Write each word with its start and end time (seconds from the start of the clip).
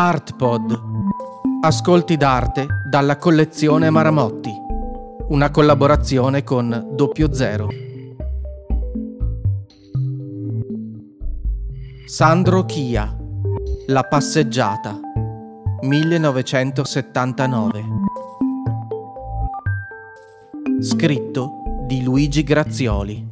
ArtPod. 0.00 0.80
Ascolti 1.60 2.16
d'arte 2.16 2.68
dalla 2.88 3.16
collezione 3.16 3.90
Maramotti. 3.90 4.52
Una 5.30 5.50
collaborazione 5.50 6.44
con 6.44 6.90
Doppio 6.92 7.34
Zero. 7.34 7.66
Sandro 12.06 12.64
Chia. 12.64 13.12
La 13.88 14.04
passeggiata. 14.04 15.00
1979. 15.80 17.84
Scritto 20.78 21.54
di 21.88 22.04
Luigi 22.04 22.44
Grazioli. 22.44 23.27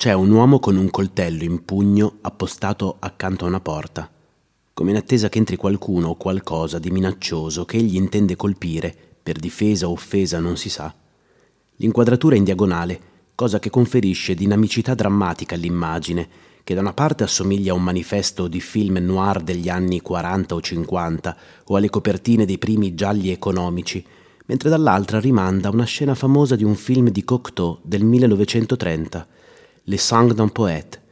C'è 0.00 0.14
un 0.14 0.30
uomo 0.30 0.60
con 0.60 0.78
un 0.78 0.88
coltello 0.88 1.42
in 1.42 1.62
pugno 1.62 2.20
appostato 2.22 2.96
accanto 3.00 3.44
a 3.44 3.48
una 3.48 3.60
porta, 3.60 4.10
come 4.72 4.92
in 4.92 4.96
attesa 4.96 5.28
che 5.28 5.36
entri 5.36 5.56
qualcuno 5.56 6.08
o 6.08 6.14
qualcosa 6.14 6.78
di 6.78 6.90
minaccioso 6.90 7.66
che 7.66 7.76
egli 7.76 7.96
intende 7.96 8.34
colpire, 8.34 8.96
per 9.22 9.36
difesa 9.36 9.88
o 9.88 9.90
offesa 9.90 10.40
non 10.40 10.56
si 10.56 10.70
sa. 10.70 10.94
L'inquadratura 11.76 12.34
è 12.34 12.38
in 12.38 12.44
diagonale, 12.44 13.00
cosa 13.34 13.58
che 13.58 13.68
conferisce 13.68 14.34
dinamicità 14.34 14.94
drammatica 14.94 15.54
all'immagine, 15.54 16.26
che 16.64 16.72
da 16.72 16.80
una 16.80 16.94
parte 16.94 17.24
assomiglia 17.24 17.72
a 17.72 17.76
un 17.76 17.82
manifesto 17.82 18.48
di 18.48 18.62
film 18.62 18.96
noir 19.02 19.42
degli 19.42 19.68
anni 19.68 20.00
40 20.00 20.54
o 20.54 20.62
50 20.62 21.36
o 21.66 21.76
alle 21.76 21.90
copertine 21.90 22.46
dei 22.46 22.56
primi 22.56 22.94
gialli 22.94 23.28
economici, 23.28 24.02
mentre 24.46 24.70
dall'altra 24.70 25.20
rimanda 25.20 25.68
a 25.68 25.72
una 25.72 25.84
scena 25.84 26.14
famosa 26.14 26.56
di 26.56 26.64
un 26.64 26.74
film 26.74 27.10
di 27.10 27.22
Cocteau 27.22 27.80
del 27.82 28.02
1930 28.02 29.26
le 29.84 29.96
Sang 29.96 30.32
d'un 30.32 30.50
poète, 30.50 31.02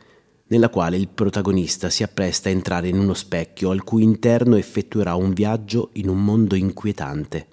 nella 0.48 0.68
quale 0.68 0.96
il 0.96 1.08
protagonista 1.08 1.90
si 1.90 2.02
appresta 2.02 2.48
a 2.48 2.52
entrare 2.52 2.88
in 2.88 2.98
uno 2.98 3.14
specchio 3.14 3.70
al 3.70 3.84
cui 3.84 4.02
interno 4.02 4.56
effettuerà 4.56 5.14
un 5.14 5.32
viaggio 5.32 5.90
in 5.94 6.08
un 6.08 6.22
mondo 6.22 6.54
inquietante. 6.54 7.46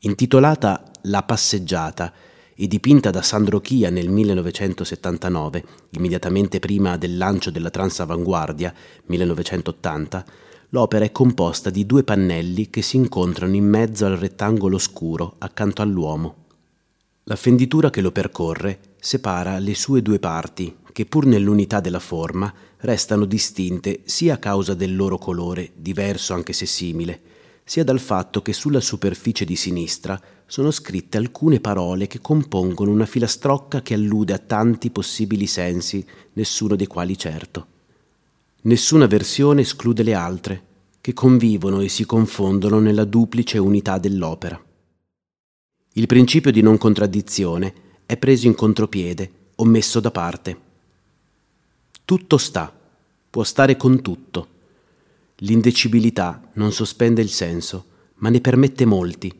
Intitolata 0.00 0.90
La 1.02 1.22
passeggiata 1.22 2.12
e 2.54 2.66
dipinta 2.66 3.10
da 3.10 3.22
Sandro 3.22 3.60
Chia 3.60 3.90
nel 3.90 4.08
1979, 4.08 5.64
immediatamente 5.90 6.58
prima 6.58 6.96
del 6.96 7.16
lancio 7.16 7.50
della 7.50 7.70
Transavanguardia 7.70 8.72
1980, 9.06 10.24
l'opera 10.70 11.04
è 11.04 11.12
composta 11.12 11.70
di 11.70 11.86
due 11.86 12.02
pannelli 12.02 12.70
che 12.70 12.82
si 12.82 12.96
incontrano 12.96 13.54
in 13.54 13.68
mezzo 13.68 14.06
al 14.06 14.16
rettangolo 14.16 14.78
scuro 14.78 15.36
accanto 15.38 15.82
all'uomo. 15.82 16.41
La 17.26 17.36
fenditura 17.36 17.88
che 17.88 18.00
lo 18.00 18.10
percorre 18.10 18.80
separa 18.98 19.60
le 19.60 19.76
sue 19.76 20.02
due 20.02 20.18
parti, 20.18 20.78
che 20.90 21.06
pur 21.06 21.24
nell'unità 21.24 21.78
della 21.78 22.00
forma 22.00 22.52
restano 22.78 23.26
distinte 23.26 24.00
sia 24.06 24.34
a 24.34 24.38
causa 24.38 24.74
del 24.74 24.96
loro 24.96 25.18
colore, 25.18 25.70
diverso 25.76 26.34
anche 26.34 26.52
se 26.52 26.66
simile, 26.66 27.20
sia 27.62 27.84
dal 27.84 28.00
fatto 28.00 28.42
che 28.42 28.52
sulla 28.52 28.80
superficie 28.80 29.44
di 29.44 29.54
sinistra 29.54 30.20
sono 30.46 30.72
scritte 30.72 31.16
alcune 31.16 31.60
parole 31.60 32.08
che 32.08 32.20
compongono 32.20 32.90
una 32.90 33.06
filastrocca 33.06 33.82
che 33.82 33.94
allude 33.94 34.32
a 34.32 34.38
tanti 34.38 34.90
possibili 34.90 35.46
sensi, 35.46 36.04
nessuno 36.32 36.74
dei 36.74 36.88
quali 36.88 37.16
certo. 37.16 37.66
Nessuna 38.62 39.06
versione 39.06 39.60
esclude 39.60 40.02
le 40.02 40.14
altre, 40.14 40.64
che 41.00 41.12
convivono 41.12 41.82
e 41.82 41.88
si 41.88 42.04
confondono 42.04 42.80
nella 42.80 43.04
duplice 43.04 43.58
unità 43.58 43.98
dell'opera. 43.98 44.60
Il 45.94 46.06
principio 46.06 46.50
di 46.50 46.62
non 46.62 46.78
contraddizione 46.78 47.74
è 48.06 48.16
preso 48.16 48.46
in 48.46 48.54
contropiede 48.54 49.30
o 49.56 49.64
messo 49.66 50.00
da 50.00 50.10
parte. 50.10 50.58
Tutto 52.06 52.38
sta, 52.38 52.72
può 53.28 53.44
stare 53.44 53.76
con 53.76 54.00
tutto. 54.00 54.48
L'indecibilità 55.36 56.48
non 56.54 56.72
sospende 56.72 57.20
il 57.20 57.28
senso, 57.28 57.84
ma 58.16 58.30
ne 58.30 58.40
permette 58.40 58.86
molti, 58.86 59.30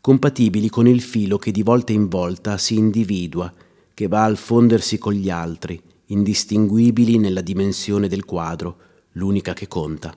compatibili 0.00 0.68
con 0.68 0.88
il 0.88 1.00
filo 1.00 1.38
che 1.38 1.52
di 1.52 1.62
volta 1.62 1.92
in 1.92 2.08
volta 2.08 2.58
si 2.58 2.74
individua, 2.74 3.52
che 3.94 4.08
va 4.08 4.24
al 4.24 4.36
fondersi 4.36 4.98
con 4.98 5.12
gli 5.12 5.30
altri, 5.30 5.80
indistinguibili 6.06 7.18
nella 7.18 7.40
dimensione 7.40 8.08
del 8.08 8.24
quadro, 8.24 8.76
l'unica 9.12 9.52
che 9.52 9.68
conta. 9.68 10.12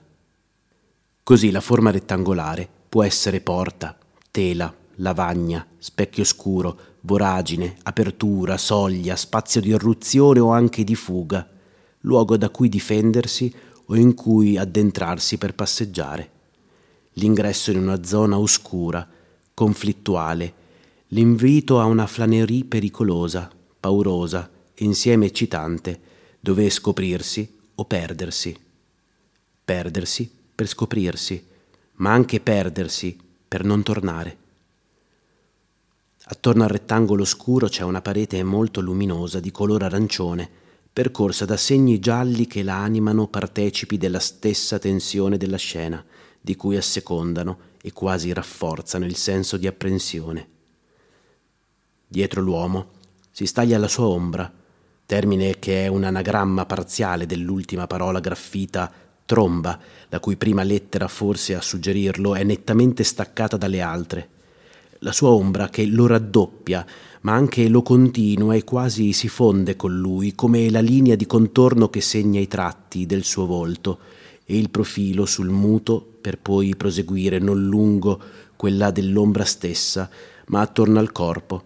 Così 1.22 1.52
la 1.52 1.60
forma 1.60 1.92
rettangolare 1.92 2.68
può 2.88 3.04
essere 3.04 3.40
porta, 3.40 3.96
tela, 4.32 4.74
lavagna, 4.96 5.66
specchio 5.78 6.24
scuro, 6.24 6.78
voragine, 7.00 7.76
apertura, 7.82 8.56
soglia, 8.56 9.16
spazio 9.16 9.60
di 9.60 9.70
irruzione 9.70 10.40
o 10.40 10.50
anche 10.50 10.84
di 10.84 10.94
fuga, 10.94 11.48
luogo 12.00 12.36
da 12.36 12.50
cui 12.50 12.68
difendersi 12.68 13.52
o 13.86 13.96
in 13.96 14.14
cui 14.14 14.56
addentrarsi 14.56 15.38
per 15.38 15.54
passeggiare. 15.54 16.30
L'ingresso 17.14 17.70
in 17.70 17.78
una 17.78 18.02
zona 18.04 18.38
oscura, 18.38 19.06
conflittuale, 19.52 20.54
l'invito 21.08 21.80
a 21.80 21.84
una 21.84 22.06
flanerie 22.06 22.64
pericolosa, 22.64 23.50
paurosa 23.78 24.50
insieme 24.76 25.26
eccitante, 25.26 26.00
dove 26.40 26.68
scoprirsi 26.70 27.58
o 27.76 27.84
perdersi. 27.84 28.56
Perdersi 29.64 30.30
per 30.54 30.66
scoprirsi, 30.66 31.46
ma 31.96 32.12
anche 32.12 32.40
perdersi 32.40 33.16
per 33.46 33.64
non 33.64 33.82
tornare. 33.82 34.38
Attorno 36.26 36.62
al 36.62 36.70
rettangolo 36.70 37.26
scuro 37.26 37.68
c'è 37.68 37.82
una 37.82 38.00
parete 38.00 38.42
molto 38.42 38.80
luminosa 38.80 39.40
di 39.40 39.50
colore 39.50 39.84
arancione, 39.84 40.48
percorsa 40.90 41.44
da 41.44 41.58
segni 41.58 41.98
gialli 41.98 42.46
che 42.46 42.62
la 42.62 42.76
animano 42.82 43.28
partecipi 43.28 43.98
della 43.98 44.20
stessa 44.20 44.78
tensione 44.78 45.36
della 45.36 45.58
scena, 45.58 46.02
di 46.40 46.56
cui 46.56 46.78
assecondano 46.78 47.58
e 47.82 47.92
quasi 47.92 48.32
rafforzano 48.32 49.04
il 49.04 49.16
senso 49.16 49.58
di 49.58 49.66
apprensione. 49.66 50.48
Dietro 52.08 52.40
l'uomo 52.40 52.92
si 53.30 53.44
staglia 53.44 53.76
la 53.76 53.88
sua 53.88 54.06
ombra, 54.06 54.50
termine 55.04 55.58
che 55.58 55.84
è 55.84 55.88
un 55.88 56.04
anagramma 56.04 56.64
parziale 56.64 57.26
dell'ultima 57.26 57.86
parola 57.86 58.20
graffita 58.20 58.90
tromba, 59.26 59.78
la 60.08 60.20
cui 60.20 60.36
prima 60.36 60.62
lettera 60.62 61.06
forse 61.06 61.54
a 61.54 61.60
suggerirlo 61.60 62.34
è 62.34 62.44
nettamente 62.44 63.04
staccata 63.04 63.58
dalle 63.58 63.82
altre 63.82 64.28
la 65.00 65.12
sua 65.12 65.30
ombra 65.30 65.68
che 65.68 65.86
lo 65.86 66.06
raddoppia, 66.06 66.86
ma 67.22 67.32
anche 67.32 67.68
lo 67.68 67.82
continua 67.82 68.54
e 68.54 68.64
quasi 68.64 69.12
si 69.12 69.28
fonde 69.28 69.76
con 69.76 69.96
lui, 69.96 70.34
come 70.34 70.70
la 70.70 70.80
linea 70.80 71.14
di 71.14 71.26
contorno 71.26 71.88
che 71.88 72.00
segna 72.00 72.40
i 72.40 72.48
tratti 72.48 73.06
del 73.06 73.24
suo 73.24 73.46
volto 73.46 73.98
e 74.44 74.58
il 74.58 74.70
profilo 74.70 75.24
sul 75.24 75.48
muto 75.48 76.06
per 76.20 76.38
poi 76.38 76.76
proseguire 76.76 77.38
non 77.38 77.64
lungo 77.64 78.20
quella 78.56 78.90
dell'ombra 78.90 79.44
stessa, 79.44 80.08
ma 80.48 80.60
attorno 80.60 80.98
al 80.98 81.12
corpo, 81.12 81.62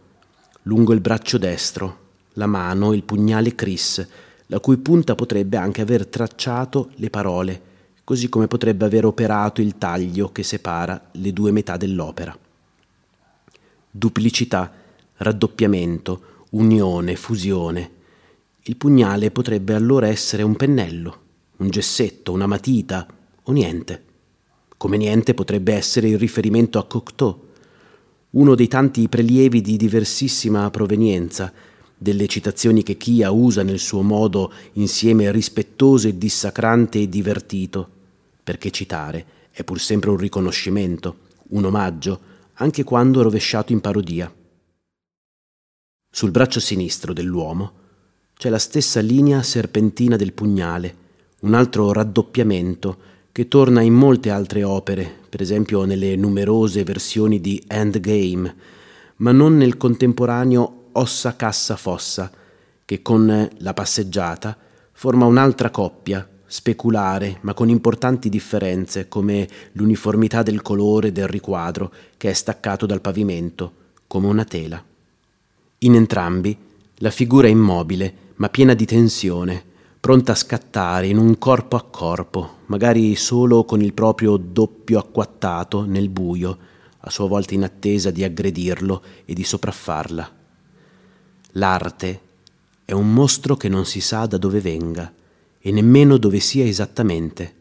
lungo 0.63 0.93
il 0.93 1.01
braccio 1.01 1.39
destro, 1.39 2.07
la 2.35 2.47
mano, 2.47 2.93
il 2.93 3.03
pugnale 3.03 3.55
Chris, 3.55 4.07
la 4.47 4.61
cui 4.61 4.77
punta 4.79 5.15
potrebbe 5.15 5.57
anche 5.57 5.81
aver 5.81 6.07
tracciato 6.07 6.91
le 6.97 7.11
parole, 7.11 7.63
così 8.05 8.29
come 8.29 8.47
potrebbe 8.47 8.85
aver 8.85 9.05
operato 9.05 9.61
il 9.61 9.77
taglio 9.77 10.31
che 10.31 10.43
separa 10.43 11.11
le 11.13 11.33
due 11.33 11.51
metà 11.51 11.77
dell'opera 11.77 12.37
duplicità, 13.91 14.73
raddoppiamento, 15.17 16.23
unione, 16.51 17.17
fusione. 17.17 17.91
Il 18.63 18.77
pugnale 18.77 19.31
potrebbe 19.31 19.75
allora 19.75 20.09
essere 20.09 20.43
un 20.43 20.57
pennello, 20.57 21.21
un 21.59 21.69
gessetto, 21.71 22.33
una 22.33 22.47
matita 22.47 23.07
o 23.43 23.53
niente. 23.53 24.05
Come 24.77 24.97
niente 24.97 25.35
potrebbe 25.35 25.75
essere 25.75 26.09
il 26.09 26.19
riferimento 26.19 26.79
a 26.79 26.87
Cocteau, 26.87 27.47
uno 28.31 28.55
dei 28.55 28.69
tanti 28.69 29.09
prelievi 29.09 29.61
di 29.61 29.77
diversissima 29.77 30.71
provenienza, 30.71 31.53
delle 31.97 32.29
citazioni 32.29 32.83
che 32.83 32.97
Chia 32.97 33.31
usa 33.31 33.63
nel 33.63 33.81
suo 33.81 34.03
modo 34.03 34.53
insieme 34.75 35.33
rispettoso 35.33 36.07
e 36.07 36.17
dissacrante 36.17 37.01
e 37.01 37.09
divertito, 37.09 37.89
perché 38.45 38.71
citare 38.71 39.27
è 39.51 39.65
pur 39.65 39.81
sempre 39.81 40.11
un 40.11 40.17
riconoscimento, 40.17 41.17
un 41.49 41.65
omaggio, 41.65 42.21
anche 42.59 42.85
quando 42.85 43.23
rovesciato 43.23 43.73
in 43.73 43.81
parodia. 43.81 44.33
Sul 46.11 46.31
braccio 46.31 46.61
sinistro 46.61 47.13
dell'uomo 47.13 47.73
c'è 48.37 48.49
la 48.49 48.59
stessa 48.59 49.01
linea 49.01 49.43
serpentina 49.43 50.17
del 50.17 50.33
pugnale, 50.33 51.07
un 51.41 51.55
altro 51.55 51.93
raddoppiamento 51.93 53.07
che 53.31 53.47
torna 53.49 53.83
in 53.83 53.95
molte 53.95 54.31
altre 54.31 54.65
opere, 54.65 55.09
per 55.29 55.41
esempio 55.41 55.85
nelle 55.85 56.17
numerose 56.17 56.83
versioni 56.83 57.41
di 57.41 57.63
Endgame, 57.67 58.57
ma 59.17 59.33
non 59.33 59.57
nel 59.57 59.77
contemporaneo 59.77 60.89
Ossa 60.93 61.37
Cassa 61.37 61.77
Fossa, 61.77 62.31
che 62.85 63.03
con 63.03 63.49
la 63.59 63.75
passeggiata 63.75 64.57
forma 64.93 65.27
un'altra 65.27 65.71
coppia, 65.71 66.29
speculare, 66.49 67.39
ma 67.43 67.53
con 67.53 67.69
importanti 67.69 68.31
differenze, 68.31 69.07
come 69.07 69.47
l'uniformità 69.73 70.43
del 70.43 70.63
colore 70.63 71.13
del 71.13 71.29
riquadro 71.29 71.93
che 72.17 72.31
è 72.31 72.33
staccato 72.33 72.87
dal 72.87 73.03
pavimento, 73.03 73.73
come 74.07 74.27
una 74.27 74.45
tela. 74.45 74.83
In 75.81 75.95
entrambi 75.95 76.57
la 76.97 77.11
figura 77.11 77.47
è 77.47 77.51
immobile, 77.51 78.15
ma 78.37 78.49
piena 78.49 78.73
di 78.73 78.87
tensione, 78.87 79.63
pronta 80.01 80.33
a 80.33 80.37
scattare 80.37 81.07
in 81.07 81.19
un 81.19 81.37
corpo 81.39 81.77
a 81.77 81.85
corpo, 81.85 82.57
magari 82.67 83.15
solo 83.15 83.65
con 83.65 83.83
il 83.83 83.93
proprio 83.93 84.39
doppio 84.39 84.99
acquattato 84.99 85.85
nel 85.85 86.09
buio, 86.09 86.59
a 87.01 87.11
sua 87.11 87.29
volta 87.29 87.55
in 87.55 87.63
attesa 87.63 88.11
di 88.11 88.25
aggredirlo 88.25 89.03
e 89.27 89.35
di 89.35 89.45
sopraffarla. 89.45 90.33
L'arte 91.53 92.21
è 92.87 92.93
un 92.93 93.13
mostro 93.13 93.57
che 93.57 93.69
non 93.69 93.85
si 93.85 94.01
sa 94.01 94.25
da 94.25 94.39
dove 94.39 94.61
venga 94.61 95.13
e 95.61 95.71
nemmeno 95.71 96.17
dove 96.17 96.41
sia 96.41 96.65
esattamente, 96.65 97.55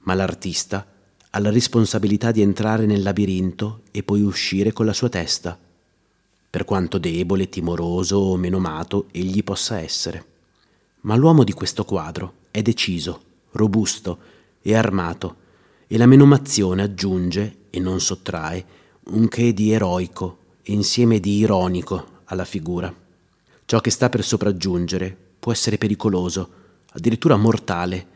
ma 0.00 0.14
l'artista 0.14 0.86
ha 1.30 1.38
la 1.38 1.50
responsabilità 1.50 2.32
di 2.32 2.42
entrare 2.42 2.86
nel 2.86 3.02
labirinto 3.02 3.82
e 3.90 4.02
poi 4.02 4.22
uscire 4.22 4.72
con 4.72 4.86
la 4.86 4.92
sua 4.92 5.08
testa, 5.08 5.58
per 6.50 6.64
quanto 6.64 6.98
debole, 6.98 7.48
timoroso 7.48 8.16
o 8.16 8.36
menomato 8.36 9.06
egli 9.12 9.44
possa 9.44 9.78
essere. 9.78 10.24
Ma 11.02 11.14
l'uomo 11.14 11.44
di 11.44 11.52
questo 11.52 11.84
quadro 11.84 12.34
è 12.50 12.60
deciso, 12.62 13.22
robusto 13.52 14.18
e 14.60 14.74
armato, 14.74 15.36
e 15.86 15.96
la 15.96 16.06
menomazione 16.06 16.82
aggiunge, 16.82 17.56
e 17.70 17.78
non 17.78 18.00
sottrae, 18.00 18.64
un 19.10 19.28
che 19.28 19.54
di 19.54 19.70
eroico 19.70 20.38
e 20.62 20.72
insieme 20.72 21.20
di 21.20 21.38
ironico 21.38 22.18
alla 22.24 22.44
figura. 22.44 22.92
Ciò 23.64 23.80
che 23.80 23.90
sta 23.90 24.08
per 24.08 24.24
sopraggiungere 24.24 25.16
può 25.38 25.52
essere 25.52 25.78
pericoloso, 25.78 26.50
addirittura 26.92 27.36
mortale, 27.36 28.06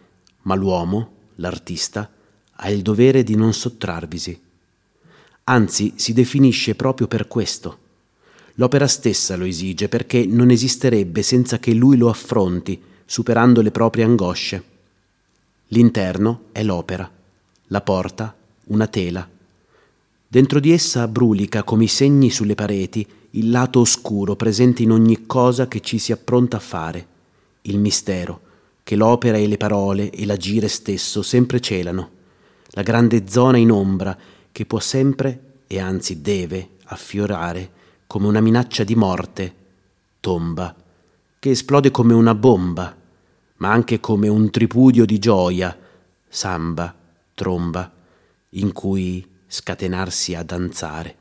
ma 0.43 0.55
l'uomo, 0.55 1.13
l'artista, 1.37 2.11
ha 2.57 2.71
il 2.71 2.83
dovere 2.83 3.23
di 3.23 3.37
non 3.37 3.53
sottrarvisi. 3.53 4.41
Anzi, 5.45 5.93
si 5.97 6.13
definisce 6.13 6.75
proprio 6.75 7.07
per 7.07 7.29
questo. 7.29 7.79
L'opera 8.55 8.87
stessa 8.87 9.37
lo 9.37 9.45
esige 9.45 9.89
perché 9.89 10.25
non 10.27 10.51
esisterebbe 10.51 11.23
senza 11.23 11.59
che 11.59 11.75
lui 11.75 11.97
lo 11.97 12.09
affronti, 12.09 12.81
superando 13.05 13.61
le 13.61 13.71
proprie 13.71 14.05
angosce. 14.05 14.63
L'interno 15.69 16.45
è 16.53 16.63
l'opera, 16.63 17.11
la 17.67 17.81
porta 17.81 18.35
una 18.67 18.87
tela. 18.87 19.29
Dentro 20.27 20.61
di 20.61 20.73
essa 20.73 21.07
brulica 21.07 21.63
come 21.63 21.85
i 21.85 21.89
segni 21.89 22.31
sulle 22.31 22.55
pareti 22.55 23.07
il 23.31 23.51
lato 23.51 23.81
oscuro 23.81 24.37
presente 24.37 24.83
in 24.83 24.93
ogni 24.93 25.27
cosa 25.27 25.67
che 25.69 25.81
ci 25.81 25.99
si 25.99 26.13
appronta 26.13 26.57
a 26.57 26.61
fare, 26.61 27.07
il 27.63 27.79
mistero 27.79 28.44
che 28.85 28.95
l'opera 28.95 29.39
e 29.39 29.49
le 29.49 29.57
parole 29.57 30.11
e 30.11 30.25
l'agire 30.25 30.69
stesso 30.69 31.23
sempre 31.23 31.59
celano 31.59 32.11
la 32.77 32.83
grande 32.83 33.29
zona 33.29 33.57
in 33.57 33.71
ombra 33.71 34.17
che 34.51 34.67
può 34.67 34.81
sempre 34.81 35.63
e 35.67 35.79
anzi 35.79 36.21
deve 36.21 36.71
affiorare 36.87 37.71
come 38.07 38.27
una 38.27 38.41
minaccia 38.41 38.85
di 38.85 38.97
morte, 38.97 39.55
tomba, 40.21 40.75
che 41.39 41.51
esplode 41.51 41.91
come 41.91 42.15
una 42.15 42.35
bomba, 42.35 42.95
ma 43.57 43.71
anche 43.71 44.01
come 44.01 44.29
un 44.29 44.51
tripudio 44.51 45.05
di 45.05 45.19
gioia, 45.19 45.77
samba, 46.29 46.95
tromba, 47.35 47.91
in 48.51 48.73
cui 48.73 49.25
scatenarsi 49.47 50.35
a 50.35 50.43
danzare. 50.43 51.17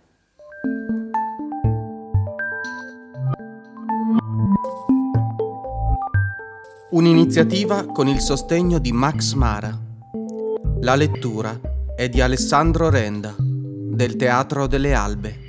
Un'iniziativa 6.93 7.87
con 7.87 8.07
il 8.07 8.19
sostegno 8.19 8.77
di 8.77 8.91
Max 8.91 9.33
Mara. 9.33 9.75
La 10.81 10.93
lettura 10.93 11.59
è 11.95 12.07
di 12.07 12.21
Alessandro 12.21 12.91
Renda, 12.91 13.33
del 13.39 14.15
Teatro 14.15 14.67
delle 14.67 14.93
Albe. 14.93 15.42